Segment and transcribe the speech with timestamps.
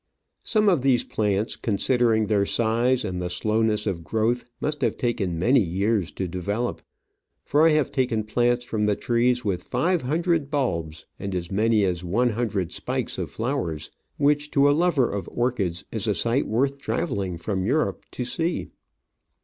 [0.43, 5.37] Some of these plants, considering their size and the slowness of growth, must have taken
[5.37, 6.81] many years to develop,
[7.45, 11.83] for I have taken plants from the trees with five hundred bulbs, and as many
[11.83, 16.47] as one hundred spikes of flowers, which to a lover of orchids is a sight
[16.47, 18.69] worth travelling from Europe to see.